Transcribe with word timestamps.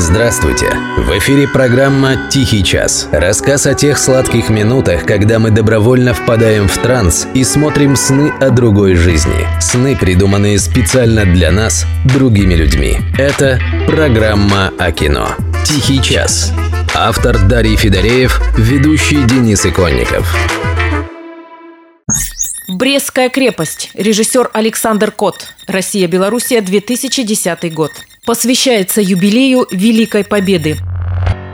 Здравствуйте! 0.00 0.72
В 0.96 1.18
эфире 1.18 1.46
программа 1.46 2.30
«Тихий 2.30 2.64
час». 2.64 3.06
Рассказ 3.12 3.66
о 3.66 3.74
тех 3.74 3.98
сладких 3.98 4.48
минутах, 4.48 5.04
когда 5.04 5.38
мы 5.38 5.50
добровольно 5.50 6.14
впадаем 6.14 6.68
в 6.68 6.78
транс 6.78 7.28
и 7.34 7.44
смотрим 7.44 7.96
сны 7.96 8.32
о 8.40 8.48
другой 8.48 8.94
жизни. 8.94 9.46
Сны, 9.60 9.94
придуманные 9.94 10.58
специально 10.58 11.26
для 11.26 11.52
нас, 11.52 11.84
другими 12.06 12.54
людьми. 12.54 12.96
Это 13.18 13.60
программа 13.86 14.72
о 14.78 14.90
кино. 14.90 15.36
«Тихий 15.64 16.02
час». 16.02 16.50
Автор 16.94 17.38
Дарий 17.46 17.76
Федореев, 17.76 18.40
ведущий 18.56 19.22
Денис 19.24 19.66
Иконников. 19.66 20.34
Брестская 22.68 23.28
крепость. 23.28 23.90
Режиссер 23.92 24.48
Александр 24.54 25.10
Кот. 25.10 25.52
Россия-Белоруссия, 25.66 26.62
2010 26.62 27.74
год. 27.74 27.92
Посвящается 28.24 29.00
юбилею 29.00 29.66
Великой 29.70 30.24
Победы. 30.24 30.76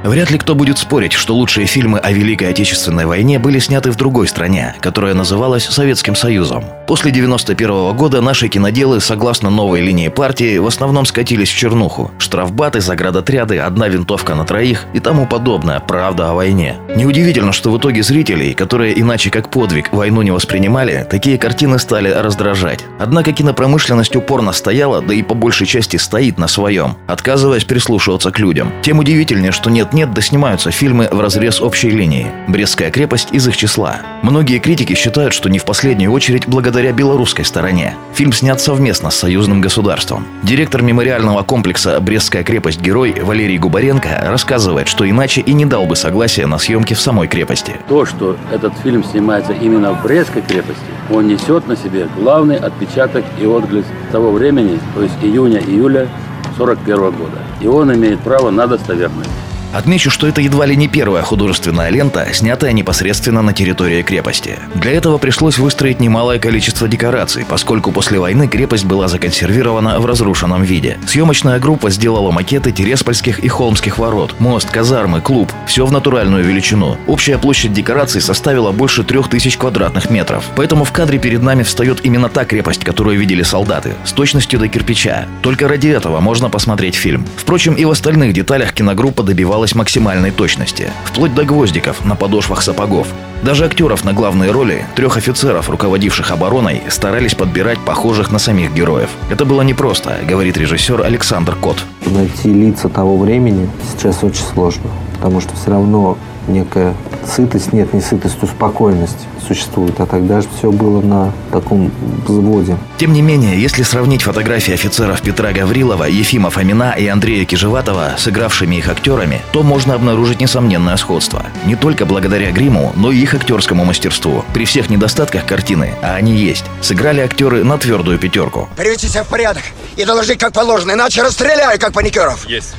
Вряд 0.05 0.31
ли 0.31 0.39
кто 0.39 0.55
будет 0.55 0.79
спорить, 0.79 1.13
что 1.13 1.35
лучшие 1.35 1.67
фильмы 1.67 1.99
о 1.99 2.13
Великой 2.13 2.51
Отечественной 2.51 3.07
войне 3.07 3.39
были 3.39 3.59
сняты 3.59 3.91
в 3.91 3.97
другой 3.97 4.29
стране, 4.29 4.75
которая 4.81 5.15
называлась 5.15 5.65
Советским 5.65 6.15
Союзом. 6.15 6.65
После 6.87 7.11
91 7.11 7.97
года 7.97 8.21
наши 8.21 8.49
киноделы, 8.49 9.01
согласно 9.01 9.51
новой 9.51 9.81
линии 9.81 10.09
партии, 10.09 10.59
в 10.59 10.67
основном 10.67 11.05
скатились 11.05 11.51
в 11.51 11.57
чернуху. 11.57 12.13
Штрафбаты, 12.19 12.81
заградотряды, 12.81 13.59
одна 13.59 13.89
винтовка 13.89 14.35
на 14.35 14.45
троих 14.45 14.85
и 14.93 15.01
тому 15.01 15.27
подобное. 15.27 15.81
Правда 15.81 16.31
о 16.31 16.35
войне. 16.35 16.77
Неудивительно, 16.95 17.53
что 17.53 17.73
в 17.73 17.79
итоге 17.79 18.03
зрителей, 18.03 18.55
которые 18.55 19.01
иначе 19.01 19.31
как 19.31 19.51
подвиг 19.51 19.93
войну 19.93 20.23
не 20.23 20.31
воспринимали, 20.31 21.07
такие 21.11 21.39
картины 21.39 21.79
стали 21.81 22.09
раздражать. 22.09 22.85
Однако 23.01 23.33
кинопромышленность 23.33 24.15
упорно 24.15 24.53
стояла, 24.53 25.03
да 25.03 25.13
и 25.13 25.23
по 25.23 25.35
большей 25.35 25.67
части 25.67 25.97
стоит 25.97 26.39
на 26.39 26.47
своем, 26.47 26.97
отказываясь 27.09 27.65
прислушиваться 27.65 28.31
к 28.31 28.39
людям. 28.39 28.73
Тем 28.83 29.01
удивительнее, 29.01 29.51
что 29.51 29.71
нет 29.71 29.86
нет, 29.93 30.13
да 30.13 30.23
снимаются 30.23 30.71
фильмы 30.71 31.09
в 31.11 31.21
разрез 31.21 31.61
общей 31.61 31.91
линии. 31.91 32.31
«Брестская 32.49 32.91
крепость» 32.91 33.29
из 33.33 33.47
их 33.47 33.57
числа. 33.57 34.01
Многие 34.23 34.59
критики 34.59 34.95
считают, 34.95 35.33
что 35.33 35.49
не 35.49 35.59
в 35.59 35.65
последнюю 35.65 36.13
очередь 36.13 36.47
благодаря 36.47 36.93
белорусской 36.93 37.45
стороне. 37.45 37.95
Фильм 38.15 38.33
снят 38.33 38.61
совместно 38.61 39.11
с 39.11 39.17
союзным 39.17 39.61
государством. 39.61 40.27
Директор 40.43 40.83
мемориального 40.83 41.43
комплекса 41.43 41.99
«Брестская 42.01 42.45
крепость. 42.45 42.81
Герой» 42.81 43.15
Валерий 43.21 43.59
Губаренко 43.59 44.25
рассказывает, 44.27 44.89
что 44.89 45.09
иначе 45.09 45.41
и 45.41 45.53
не 45.53 45.65
дал 45.65 45.87
бы 45.87 45.97
согласия 45.97 46.47
на 46.47 46.59
съемки 46.59 46.95
в 46.95 47.01
самой 47.01 47.29
крепости. 47.29 47.73
То, 47.89 48.07
что 48.07 48.37
этот 48.53 48.73
фильм 48.83 49.05
снимается 49.05 49.53
именно 49.53 49.93
в 49.93 50.03
Брестской 50.03 50.43
крепости, 50.43 50.83
он 51.11 51.29
несет 51.29 51.67
на 51.69 51.77
себе 51.77 52.09
главный 52.17 52.57
отпечаток 52.57 53.25
и 53.41 53.47
отглядь 53.47 53.87
того 54.13 54.33
времени, 54.33 54.79
то 54.95 55.03
есть 55.03 55.15
июня-июля 55.23 56.09
41 56.57 56.97
года. 57.13 57.39
И 57.61 57.67
он 57.67 57.95
имеет 57.95 58.21
право 58.21 58.51
на 58.51 58.67
достоверность. 58.67 59.31
Отмечу, 59.77 60.11
что 60.11 60.27
это 60.27 60.41
едва 60.41 60.65
ли 60.65 60.75
не 60.75 60.89
первая 60.89 61.23
художественная 61.23 61.91
лента, 61.91 62.27
снятая 62.33 62.73
непосредственно 62.73 63.43
на 63.43 63.53
территории 63.53 64.01
крепости. 64.01 64.59
Для 64.75 64.93
этого 64.93 65.19
пришлось 65.19 65.59
выстроить 65.59 66.01
немалое 66.01 66.39
количество 66.39 66.89
декораций, 66.89 67.45
поскольку 67.47 67.93
после 67.93 68.19
войны 68.19 68.49
крепость 68.49 68.87
была 68.87 69.07
законсервирована 69.07 70.01
в 70.01 70.07
разрушенном 70.07 70.63
виде. 70.63 70.97
Съемочная 71.07 71.59
группа 71.59 71.91
сделала 71.91 72.31
макеты 72.31 72.73
Тереспольских 72.73 73.41
и 73.41 73.49
Холмских 73.49 73.99
ворот, 73.99 74.37
мост, 74.39 74.71
казармы, 74.71 75.21
клуб. 75.21 75.53
Все 75.67 75.85
в 75.85 75.93
натуральную 75.93 76.43
величину. 76.43 76.97
Общая 77.07 77.37
площадь 77.37 77.75
декораций 77.75 78.23
составила 78.23 78.73
больше 78.73 79.05
трех 79.05 79.29
тысяч 79.29 79.59
квадратных 79.59 80.09
метров. 80.09 80.45
Поэтому 80.57 80.85
в 80.85 80.93
кадре 80.93 81.19
перед 81.19 81.43
нами 81.43 81.65
встает 81.65 82.03
именно 82.03 82.31
та 82.31 82.47
крепость, 82.47 82.83
которую 82.83 83.19
видели 83.19 83.43
солдаты, 83.43 83.93
с 84.07 84.13
точностью 84.13 84.59
до 84.59 84.69
кирпича. 84.69 85.27
Только 85.43 85.69
ради 85.69 85.89
этого 85.89 86.21
можно 86.21 86.49
посмотреть 86.49 86.95
фильм. 86.95 87.27
Впрочем, 87.37 87.75
и 87.75 87.85
в 87.85 87.91
остальных 87.91 88.33
деталях 88.33 88.73
киногруппа 88.73 89.23
добивалась 89.23 89.66
добивалась 89.67 89.75
максимальной 89.75 90.31
точности, 90.31 90.91
вплоть 91.05 91.35
до 91.35 91.45
гвоздиков 91.45 92.05
на 92.05 92.15
подошвах 92.15 92.63
сапогов. 92.63 93.09
Даже 93.43 93.65
актеров 93.65 94.05
на 94.05 94.13
главные 94.13 94.51
роли, 94.51 94.85
трех 94.95 95.17
офицеров, 95.17 95.69
руководивших 95.69 96.31
обороной, 96.31 96.83
старались 96.89 97.35
подбирать 97.35 97.79
похожих 97.85 98.33
на 98.33 98.39
самих 98.39 98.73
героев. 98.75 99.11
Это 99.31 99.45
было 99.45 99.63
непросто, 99.63 100.19
говорит 100.29 100.57
режиссер 100.57 101.03
Александр 101.03 101.57
Кот. 101.57 101.79
Найти 102.07 102.53
лица 102.53 102.89
того 102.89 103.17
времени 103.19 103.69
сейчас 103.93 104.23
очень 104.23 104.45
сложно, 104.55 104.91
потому 105.15 105.41
что 105.41 105.55
все 105.57 105.71
равно 105.71 106.17
некая 106.49 106.95
сытость, 107.29 107.73
нет, 107.73 107.93
не 107.93 108.01
сытость, 108.01 108.37
спокойность 108.47 109.27
существует. 109.47 109.99
А 110.01 110.07
тогда 110.07 110.41
же 110.41 110.49
все 110.57 110.71
было 110.71 111.01
на 111.01 111.33
таком 111.53 111.91
взводе. 112.27 112.77
Тем 112.99 113.13
не 113.13 113.23
менее, 113.23 113.61
если 113.61 113.83
сравнить 113.83 114.23
фотографии 114.23 114.75
офицеров 114.75 115.23
Петра 115.23 115.53
Гаврилова, 115.53 116.05
Ефима 116.05 116.51
Фомина 116.51 116.95
и 116.97 117.07
Андрея 117.07 117.45
Кижеватова 117.45 118.15
с 118.19 118.29
игравшими 118.29 118.77
их 118.77 118.89
актерами, 118.89 119.43
то 119.53 119.63
можно 119.63 119.95
обнаружить 119.95 120.41
несомненное 120.41 120.97
сходство. 120.97 121.45
Не 121.65 121.77
только 121.77 122.07
благодаря 122.07 122.51
гриму, 122.51 122.93
но 122.97 123.13
и 123.13 123.19
их 123.19 123.35
актерскому 123.35 123.85
мастерству. 123.85 124.45
При 124.55 124.65
всех 124.65 124.91
недостатках 124.91 125.47
картины, 125.47 125.95
а 126.03 126.15
они 126.15 126.35
есть, 126.37 126.65
сыграли 126.81 127.21
актеры 127.21 127.65
на 127.65 127.79
твердую 127.79 128.19
пятерку. 128.19 128.69
Приведите 128.77 129.09
себя 129.09 129.25
в 129.25 129.29
порядок 129.29 129.63
и 129.97 130.05
доложить 130.05 130.39
как 130.39 130.53
положено, 130.53 130.93
иначе 130.93 131.23
расстреляю, 131.23 131.79
как 131.79 131.93
паникеров. 131.93 132.47
Есть. 132.47 132.75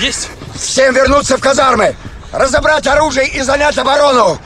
Есть. 0.00 0.30
Всем 0.54 0.94
вернуться 0.94 1.38
в 1.38 1.40
казармы, 1.40 1.94
разобрать 2.32 2.86
оружие 2.86 3.28
и 3.28 3.42
занять 3.42 3.78
оборону. 3.78 4.38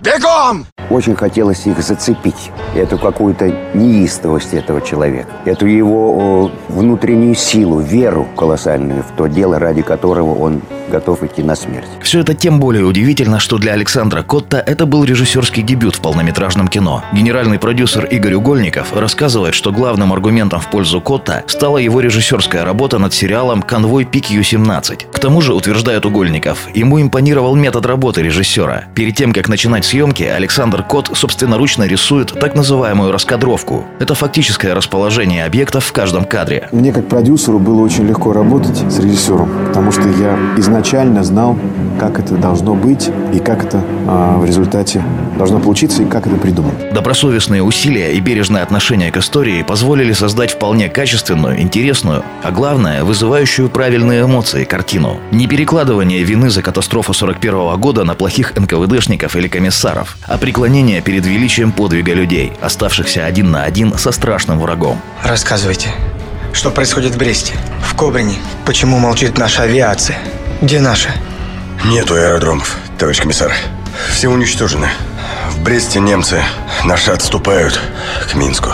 Бегом! 0.00 0.66
Очень 0.90 1.14
хотелось 1.14 1.64
их 1.66 1.80
зацепить, 1.80 2.50
эту 2.74 2.98
какую-то 2.98 3.48
неистовость 3.72 4.52
этого 4.52 4.80
человека, 4.82 5.30
эту 5.44 5.66
его 5.66 6.50
внутреннюю 6.68 7.36
силу, 7.36 7.78
веру 7.78 8.26
колоссальную 8.36 9.04
в 9.04 9.16
то 9.16 9.28
дело, 9.28 9.60
ради 9.60 9.82
которого 9.82 10.34
он 10.34 10.60
готов 10.92 11.22
идти 11.22 11.42
на 11.42 11.56
смерть. 11.56 11.88
Все 12.02 12.20
это 12.20 12.34
тем 12.34 12.60
более 12.60 12.84
удивительно, 12.84 13.40
что 13.40 13.56
для 13.56 13.72
Александра 13.72 14.22
Котта 14.22 14.58
это 14.58 14.84
был 14.84 15.04
режиссерский 15.04 15.62
дебют 15.62 15.96
в 15.96 16.00
полнометражном 16.00 16.68
кино. 16.68 17.02
Генеральный 17.14 17.58
продюсер 17.58 18.04
Игорь 18.04 18.34
Угольников 18.34 18.94
рассказывает, 18.94 19.54
что 19.54 19.72
главным 19.72 20.12
аргументом 20.12 20.60
в 20.60 20.68
пользу 20.68 21.00
Котта 21.00 21.44
стала 21.46 21.78
его 21.78 22.00
режиссерская 22.00 22.64
работа 22.64 22.98
над 22.98 23.14
сериалом 23.14 23.62
«Конвой 23.62 24.04
PQ-17». 24.04 25.10
К 25.10 25.18
тому 25.18 25.40
же, 25.40 25.54
утверждает 25.54 26.04
Угольников, 26.04 26.68
ему 26.74 27.00
импонировал 27.00 27.56
метод 27.56 27.86
работы 27.86 28.22
режиссера. 28.22 28.84
Перед 28.94 29.16
тем, 29.16 29.32
как 29.32 29.48
начинать 29.48 29.86
съемки, 29.86 30.24
Александр 30.24 30.82
Кот 30.82 31.10
собственноручно 31.14 31.84
рисует 31.84 32.38
так 32.38 32.54
называемую 32.54 33.12
раскадровку. 33.12 33.86
Это 33.98 34.14
фактическое 34.14 34.74
расположение 34.74 35.46
объектов 35.46 35.86
в 35.86 35.92
каждом 35.92 36.26
кадре. 36.26 36.68
Мне 36.70 36.92
как 36.92 37.08
продюсеру 37.08 37.58
было 37.58 37.80
очень 37.80 38.06
легко 38.06 38.34
работать 38.34 38.76
с 38.76 38.98
режиссером, 38.98 39.48
потому 39.68 39.90
что 39.90 40.02
я 40.02 40.38
изначально 40.58 40.81
изначально 40.82 41.22
знал, 41.22 41.56
как 42.00 42.18
это 42.18 42.34
должно 42.34 42.74
быть 42.74 43.08
и 43.32 43.38
как 43.38 43.64
это 43.64 43.78
э, 43.78 44.34
в 44.38 44.44
результате 44.44 45.02
должно 45.38 45.60
получиться 45.60 46.02
и 46.02 46.06
как 46.06 46.26
это 46.26 46.34
придумано. 46.36 46.74
Добросовестные 46.92 47.62
усилия 47.62 48.14
и 48.14 48.20
бережное 48.20 48.64
отношение 48.64 49.12
к 49.12 49.16
истории 49.16 49.62
позволили 49.62 50.12
создать 50.12 50.50
вполне 50.50 50.88
качественную, 50.88 51.60
интересную, 51.60 52.24
а 52.42 52.50
главное, 52.50 53.04
вызывающую 53.04 53.70
правильные 53.70 54.24
эмоции 54.24 54.64
картину. 54.64 55.20
Не 55.30 55.46
перекладывание 55.46 56.24
вины 56.24 56.50
за 56.50 56.62
катастрофу 56.62 57.12
41 57.12 57.78
года 57.78 58.02
на 58.02 58.14
плохих 58.14 58.52
НКВДшников 58.56 59.36
или 59.36 59.46
комиссаров, 59.46 60.16
а 60.26 60.36
преклонение 60.36 61.00
перед 61.00 61.24
величием 61.24 61.70
подвига 61.70 62.12
людей, 62.12 62.54
оставшихся 62.60 63.24
один 63.24 63.52
на 63.52 63.62
один 63.62 63.96
со 63.98 64.10
страшным 64.10 64.58
врагом. 64.58 65.00
Рассказывайте, 65.22 65.90
что 66.52 66.72
происходит 66.72 67.14
в 67.14 67.18
Бресте, 67.18 67.54
в 67.84 67.94
Кобрине, 67.94 68.34
почему 68.66 68.98
молчит 68.98 69.38
наша 69.38 69.62
авиация? 69.62 70.18
Где 70.62 70.78
наши? 70.78 71.10
Нету 71.86 72.14
аэродромов, 72.14 72.76
товарищ 72.96 73.20
комиссар. 73.20 73.52
Все 74.12 74.28
уничтожены. 74.28 74.88
В 75.50 75.60
Бресте 75.64 75.98
немцы 75.98 76.40
наши 76.84 77.10
отступают 77.10 77.80
к 78.30 78.34
Минску. 78.36 78.70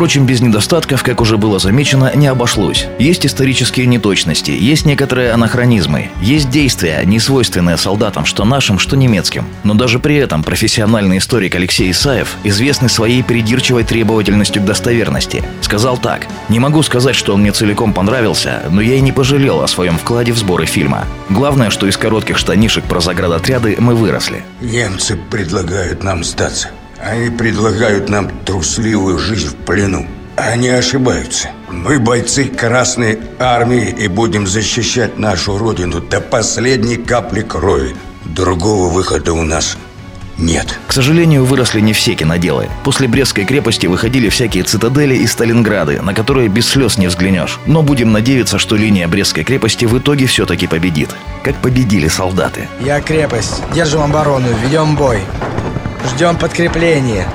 Впрочем, 0.00 0.24
без 0.24 0.40
недостатков, 0.40 1.02
как 1.02 1.20
уже 1.20 1.36
было 1.36 1.58
замечено, 1.58 2.10
не 2.16 2.26
обошлось. 2.26 2.86
Есть 2.98 3.26
исторические 3.26 3.84
неточности, 3.84 4.50
есть 4.50 4.86
некоторые 4.86 5.30
анахронизмы, 5.32 6.08
есть 6.22 6.48
действия, 6.48 7.02
не 7.04 7.20
свойственные 7.20 7.76
солдатам, 7.76 8.24
что 8.24 8.46
нашим, 8.46 8.78
что 8.78 8.96
немецким. 8.96 9.44
Но 9.62 9.74
даже 9.74 9.98
при 9.98 10.16
этом 10.16 10.42
профессиональный 10.42 11.18
историк 11.18 11.54
Алексей 11.54 11.90
Исаев, 11.90 12.36
известный 12.44 12.88
своей 12.88 13.22
придирчивой 13.22 13.84
требовательностью 13.84 14.62
к 14.62 14.64
достоверности, 14.64 15.44
сказал 15.60 15.98
так. 15.98 16.26
«Не 16.48 16.60
могу 16.60 16.82
сказать, 16.82 17.14
что 17.14 17.34
он 17.34 17.42
мне 17.42 17.52
целиком 17.52 17.92
понравился, 17.92 18.62
но 18.70 18.80
я 18.80 18.94
и 18.94 19.02
не 19.02 19.12
пожалел 19.12 19.60
о 19.60 19.68
своем 19.68 19.98
вкладе 19.98 20.32
в 20.32 20.38
сборы 20.38 20.64
фильма. 20.64 21.04
Главное, 21.28 21.68
что 21.68 21.86
из 21.86 21.98
коротких 21.98 22.38
штанишек 22.38 22.84
про 22.84 23.00
заградотряды 23.00 23.76
мы 23.78 23.94
выросли». 23.94 24.44
Немцы 24.62 25.18
предлагают 25.30 26.02
нам 26.02 26.24
сдаться. 26.24 26.70
Они 27.02 27.30
предлагают 27.30 28.10
нам 28.10 28.30
трусливую 28.44 29.18
жизнь 29.18 29.48
в 29.48 29.54
плену. 29.54 30.06
Они 30.36 30.68
ошибаются. 30.68 31.50
Мы 31.70 31.98
бойцы 31.98 32.44
Красной 32.44 33.18
Армии 33.38 33.88
и 33.88 34.06
будем 34.06 34.46
защищать 34.46 35.18
нашу 35.18 35.56
Родину 35.56 36.00
до 36.00 36.20
последней 36.20 36.96
капли 36.96 37.40
крови. 37.40 37.96
Другого 38.24 38.92
выхода 38.92 39.32
у 39.32 39.42
нас 39.42 39.76
нет. 40.40 40.78
К 40.86 40.92
сожалению, 40.92 41.44
выросли 41.44 41.80
не 41.80 41.92
все 41.92 42.14
киноделы. 42.14 42.68
После 42.84 43.08
Брестской 43.08 43.44
крепости 43.44 43.86
выходили 43.86 44.28
всякие 44.28 44.64
цитадели 44.64 45.14
и 45.14 45.26
Сталинграды, 45.26 46.00
на 46.02 46.14
которые 46.14 46.48
без 46.48 46.68
слез 46.68 46.98
не 46.98 47.06
взглянешь. 47.06 47.58
Но 47.66 47.82
будем 47.82 48.12
надеяться, 48.12 48.58
что 48.58 48.76
линия 48.76 49.06
Брестской 49.08 49.44
крепости 49.44 49.84
в 49.84 49.98
итоге 49.98 50.26
все-таки 50.26 50.66
победит. 50.66 51.10
Как 51.44 51.56
победили 51.56 52.08
солдаты. 52.08 52.68
Я 52.80 53.00
крепость. 53.00 53.62
Держим 53.74 54.02
оборону, 54.02 54.48
ведем 54.64 54.96
бой. 54.96 55.20
Ждем 56.04 56.38
подкрепления. 56.38 57.28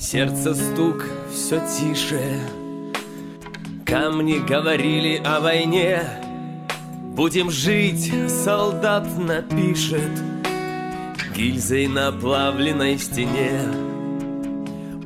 Сердце 0.00 0.54
стук 0.54 1.04
все 1.32 1.60
тише. 1.60 2.40
Камни 3.86 4.38
говорили 4.38 5.22
о 5.24 5.40
войне. 5.40 6.02
Будем 7.14 7.50
жить, 7.50 8.12
солдат 8.28 9.06
напишет. 9.18 10.10
Гильзой 11.34 11.86
на 11.86 12.10
плавленной 12.10 12.98
стене. 12.98 13.60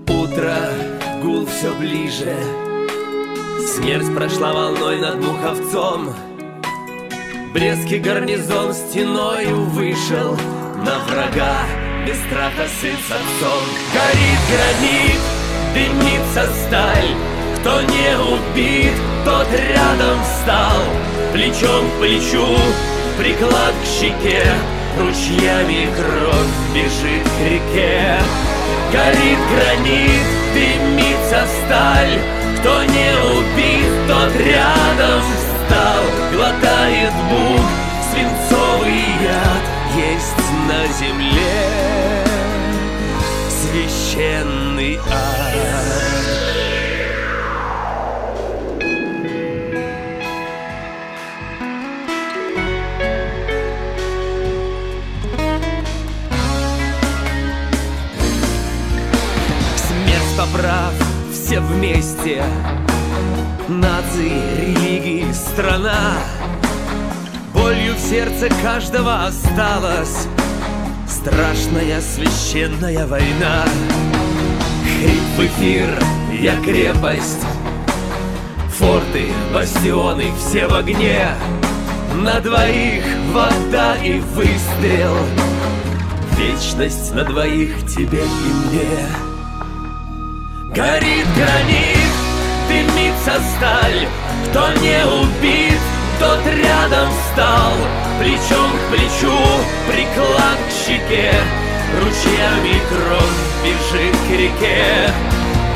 Утро, 0.08 0.56
гул 1.22 1.46
все 1.46 1.74
ближе. 1.74 2.34
Смерть 3.66 4.14
прошла 4.14 4.52
волной 4.54 5.00
над 5.00 5.16
Муховцом 5.16 6.14
Брестский 7.52 7.98
гарнизон 7.98 8.74
стеною 8.74 9.64
вышел. 9.64 10.36
На 10.84 10.98
врага 11.06 11.56
без 12.06 12.16
страха 12.26 12.68
сын 12.80 12.94
с 12.94 13.10
отцом 13.10 13.62
Горит 13.94 14.40
гранит, 14.50 15.20
дымится 15.72 16.52
сталь. 16.66 17.14
Кто 17.58 17.80
не 17.80 18.16
убит, 18.18 18.92
тот 19.24 19.46
рядом 19.52 20.22
встал. 20.22 20.82
Плечом 21.32 21.88
к 21.90 22.00
плечу, 22.00 22.46
приклад 23.18 23.74
к 23.82 23.86
щеке. 23.86 24.44
Ручьями 24.98 25.88
кровь 25.96 26.74
бежит 26.74 27.24
к 27.24 27.40
реке. 27.46 28.18
Горит 28.92 29.38
гранит, 29.50 30.22
дымится 30.52 31.46
сталь. 31.64 32.18
Кто 32.58 32.84
не 32.84 33.10
убит, 33.38 34.06
тот 34.06 34.36
рядом 34.36 35.22
встал 35.22 35.57
Глотает 36.32 37.12
бук, 37.30 37.66
свинцовый 38.10 39.04
яд 39.22 39.64
Есть 39.96 40.46
на 40.68 40.86
земле. 40.98 42.24
Священный 43.48 44.96
ад. 44.96 45.38
Поправ, 60.38 60.92
все 61.32 61.58
вместе 61.58 62.44
Нации, 63.68 64.32
религии, 64.56 65.30
страна. 65.32 66.14
Болью 67.52 67.94
в 67.94 67.98
сердце 67.98 68.48
каждого 68.62 69.26
осталась 69.26 70.26
Страшная 71.06 72.00
священная 72.00 73.06
война. 73.06 73.64
Хрип 74.84 75.22
в 75.36 75.40
эфир, 75.40 75.90
я 76.32 76.56
крепость. 76.62 77.44
Форты, 78.78 79.26
бастионы, 79.52 80.30
все 80.38 80.66
в 80.66 80.74
огне. 80.74 81.28
На 82.14 82.40
двоих 82.40 83.04
вода 83.32 83.96
и 83.96 84.20
выстрел. 84.20 85.16
Вечность 86.38 87.14
на 87.14 87.24
двоих 87.24 87.86
тебе 87.86 88.22
и 88.22 88.52
мне. 88.68 89.08
Горит 90.74 91.26
гранит, 91.36 91.97
дымится 92.68 93.34
сталь. 93.56 94.08
Кто 94.48 94.72
не 94.80 95.04
убит, 95.04 95.80
тот 96.20 96.40
рядом 96.46 97.08
встал 97.10 97.72
Плечом 98.18 98.72
к 98.72 98.90
плечу, 98.90 99.38
приклад 99.86 100.58
к 100.66 100.72
щеке. 100.72 101.32
Ручьями 102.00 102.80
кровь 102.88 103.38
бежит 103.62 104.16
к 104.16 104.30
реке. 104.32 105.12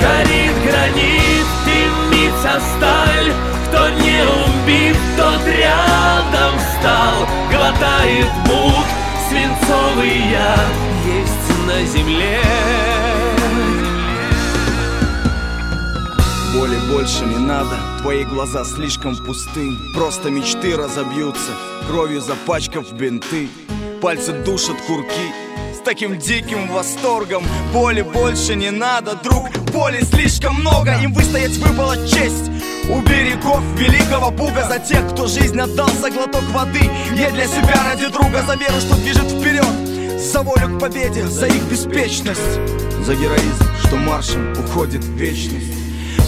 Горит 0.00 0.52
гранит, 0.64 1.46
дымится 1.64 2.60
сталь. 2.76 3.32
Кто 3.68 3.88
не 3.90 4.22
убит, 4.22 4.96
тот 5.16 5.46
рядом 5.46 6.58
встал 6.58 7.28
Глотает 7.48 8.26
бук, 8.46 8.84
свинцовый 9.28 10.18
яд. 10.30 10.72
Есть 11.06 11.66
на 11.66 11.84
земле 11.86 12.40
Боли 16.54 16.76
больше 16.90 17.24
не 17.24 17.38
надо, 17.38 17.78
твои 18.02 18.24
глаза 18.24 18.62
слишком 18.64 19.16
пусты 19.16 19.70
Просто 19.94 20.28
мечты 20.28 20.76
разобьются, 20.76 21.52
кровью 21.88 22.20
запачкав 22.20 22.92
бинты 22.92 23.48
Пальцы 24.02 24.32
душат 24.32 24.76
курки. 24.86 25.32
С 25.74 25.82
таким 25.82 26.18
диким 26.18 26.68
восторгом 26.68 27.42
Боли 27.72 28.02
больше 28.02 28.54
не 28.54 28.70
надо, 28.70 29.14
друг, 29.24 29.48
боли 29.72 30.02
слишком 30.02 30.56
много 30.56 30.94
Им 31.02 31.14
выстоять 31.14 31.56
выпала 31.56 31.96
честь. 32.06 32.50
У 32.90 33.00
берегов 33.00 33.62
великого 33.78 34.30
Буга 34.30 34.68
За 34.68 34.78
тех, 34.78 35.10
кто 35.10 35.28
жизнь 35.28 35.58
отдал 35.58 35.88
за 35.88 36.10
глоток 36.10 36.44
воды. 36.50 36.90
Не 37.12 37.30
для 37.30 37.46
себя, 37.46 37.82
ради 37.88 38.08
друга, 38.08 38.42
за 38.46 38.56
веру, 38.56 38.78
что 38.78 38.96
движет 38.96 39.30
вперед. 39.30 40.20
За 40.20 40.42
волю 40.42 40.76
к 40.76 40.80
победе, 40.80 41.26
за 41.26 41.46
их 41.46 41.62
беспечность. 41.62 42.60
За 43.06 43.14
героизм, 43.14 43.64
что 43.86 43.96
маршем 43.96 44.52
уходит 44.52 45.02
вечность 45.04 45.81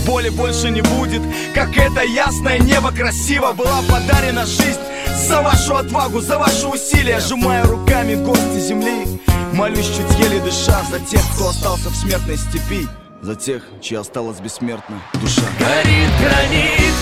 боли 0.04 0.28
больше 0.30 0.70
не 0.70 0.82
будет. 0.82 1.22
Как 1.54 1.76
это 1.76 2.02
ясное 2.02 2.58
небо 2.58 2.90
красиво 2.90 3.52
Была 3.52 3.80
подарена 3.88 4.46
жизнь. 4.46 4.80
За 5.28 5.42
вашу 5.42 5.76
отвагу, 5.76 6.20
за 6.20 6.38
ваши 6.38 6.66
усилия 6.66 7.20
Сжимая 7.20 7.64
руками 7.64 8.22
кости 8.24 8.60
земли. 8.60 9.20
Молюсь 9.52 9.86
чуть 9.86 10.18
еле 10.18 10.40
дыша 10.40 10.82
за 10.90 10.98
тех, 11.00 11.22
кто 11.34 11.48
остался 11.48 11.88
в 11.88 11.94
смертной 11.96 12.36
степи. 12.36 12.88
За 13.22 13.34
тех, 13.36 13.62
чья 13.80 14.00
осталась 14.00 14.40
бессмертна 14.40 14.96
душа. 15.14 15.42
Горит 15.58 16.10
гранит, 16.20 16.94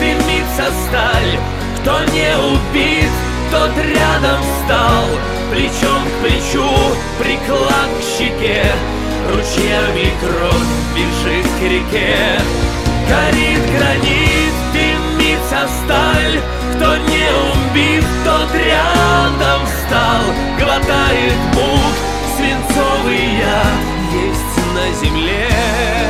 дымится 0.00 0.72
сталь. 0.86 1.38
Кто 1.80 2.04
не 2.12 2.36
убит, 2.36 3.10
тот 3.50 3.70
рядом 3.76 4.40
встал 4.40 5.04
Плечом 5.52 6.02
к 6.06 6.22
плечу, 6.22 6.68
приклад 7.18 7.88
к 7.98 8.18
щеке 8.18 8.64
Ручьями 9.28 10.12
кровь 10.20 10.72
бежит 10.94 11.46
к 11.58 11.62
реке. 11.62 12.40
Горит 13.08 13.62
гранит, 13.70 14.54
дымится 14.72 15.68
сталь. 15.84 16.40
Кто 16.74 16.96
не 16.96 17.28
убит, 17.52 18.04
тот 18.24 18.52
рядом 18.54 19.64
встал 19.66 20.22
Глотает 20.58 21.36
мук, 21.54 21.94
свинцовый 22.36 23.36
яд 23.38 23.82
Есть 24.12 24.74
на 24.74 24.92
земле 25.00 26.01